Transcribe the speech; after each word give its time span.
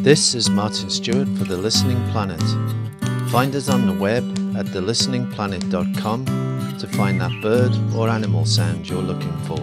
This 0.00 0.32
is 0.36 0.48
Martin 0.48 0.90
Stewart 0.90 1.26
for 1.36 1.42
The 1.42 1.56
Listening 1.56 2.00
Planet. 2.12 2.40
Find 3.30 3.54
us 3.56 3.68
on 3.68 3.84
the 3.84 3.92
web 3.92 4.22
at 4.56 4.66
thelisteningplanet.com 4.66 6.24
to 6.78 6.86
find 6.86 7.20
that 7.20 7.32
bird 7.42 7.72
or 7.96 8.08
animal 8.08 8.46
sound 8.46 8.88
you're 8.88 9.02
looking 9.02 9.36
for. 9.38 9.58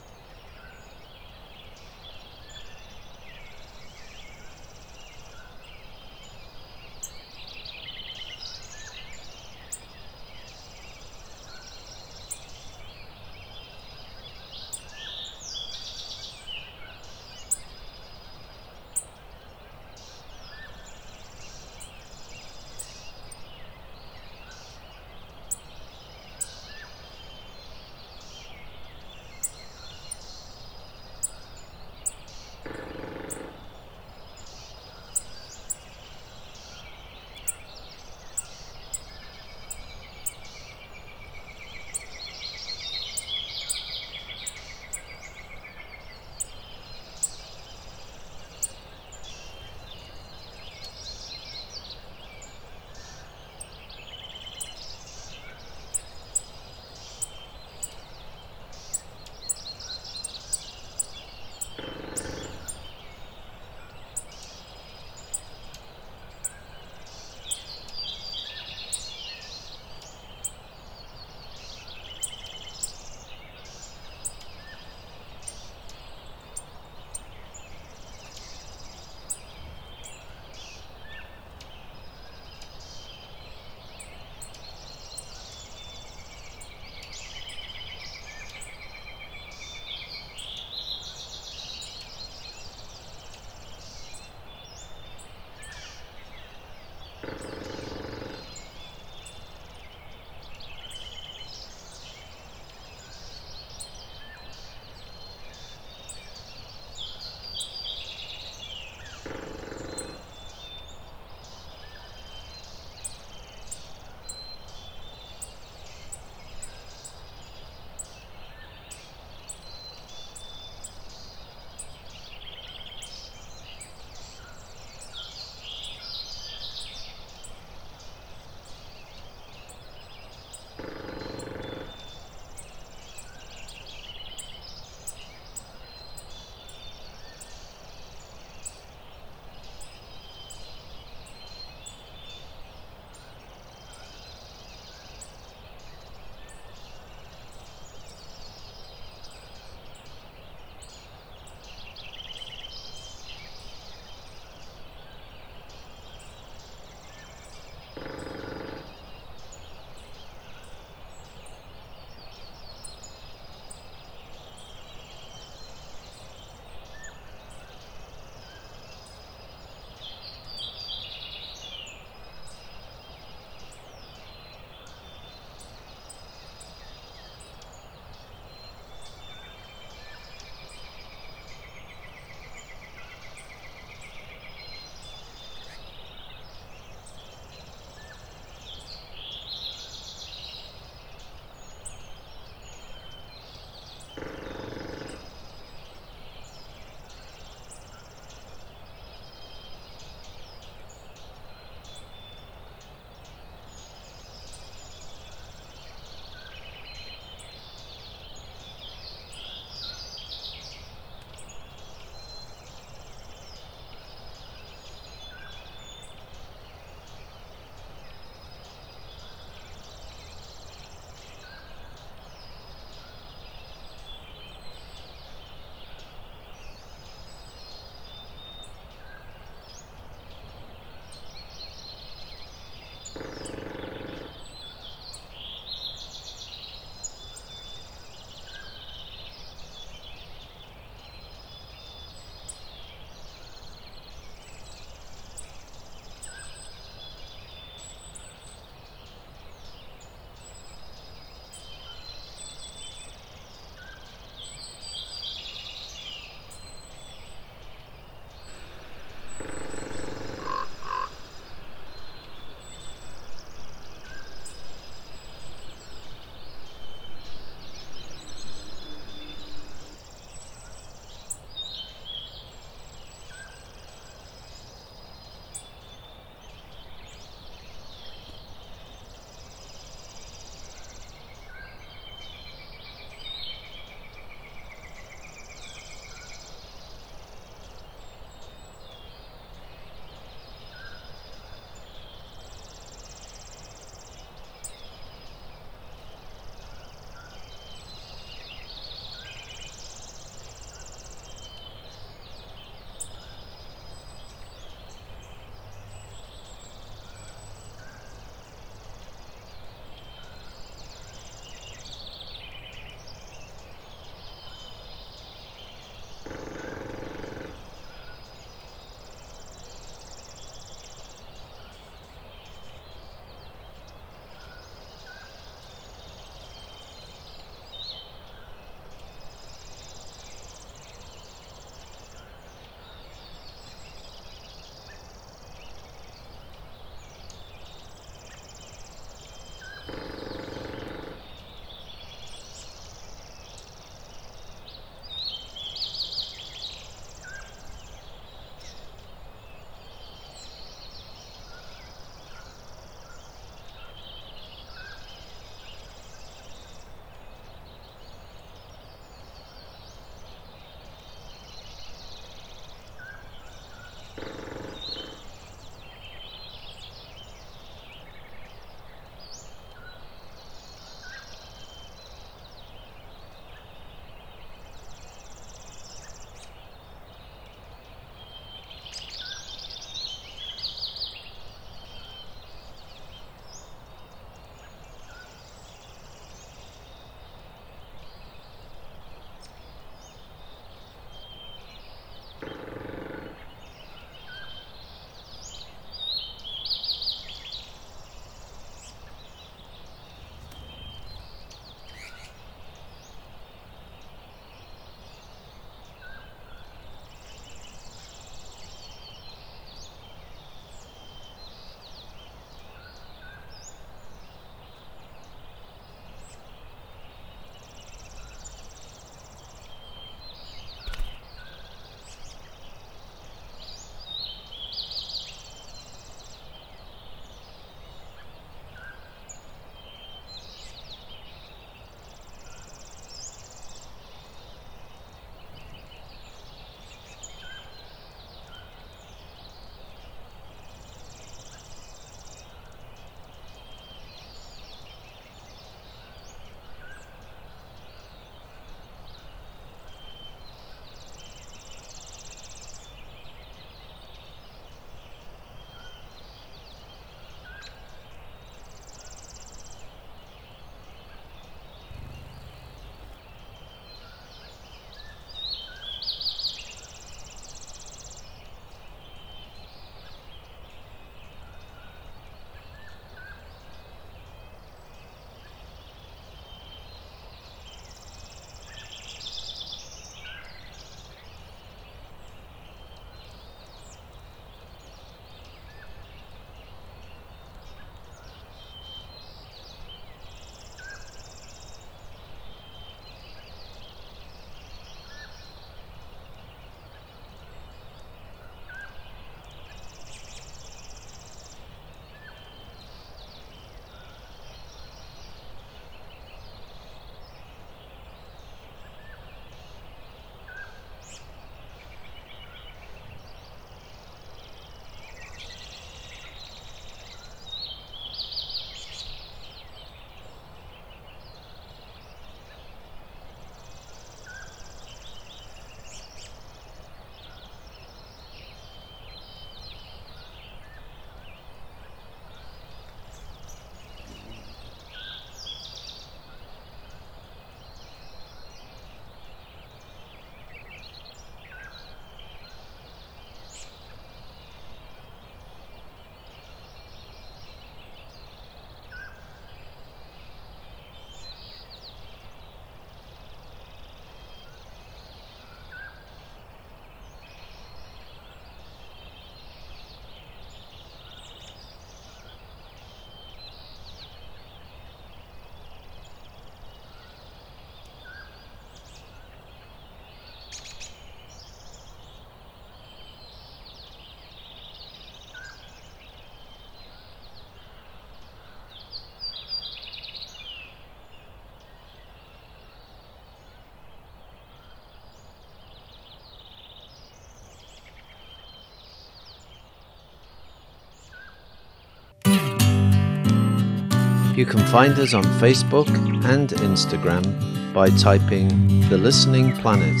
You 594.40 594.46
can 594.46 594.64
find 594.68 594.98
us 594.98 595.12
on 595.12 595.22
Facebook 595.38 595.86
and 596.24 596.48
Instagram 596.48 597.74
by 597.74 597.90
typing 597.90 598.48
The 598.88 598.96
Listening 598.96 599.52
Planet. 599.58 600.00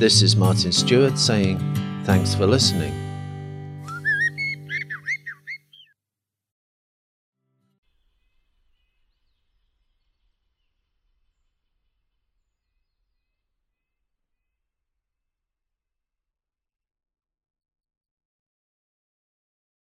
This 0.00 0.20
is 0.20 0.34
Martin 0.34 0.72
Stewart 0.72 1.16
saying, 1.16 1.60
Thanks 2.02 2.34
for 2.34 2.44
listening. 2.44 3.05